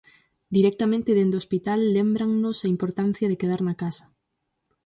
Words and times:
Directamente 0.57 1.15
dende 1.17 1.35
o 1.37 1.41
hospital, 1.43 1.79
lémbrannos 1.95 2.57
a 2.61 2.71
importancia 2.75 3.29
de 3.29 3.39
quedar 3.41 3.61
na 3.67 3.75
casa. 3.83 4.05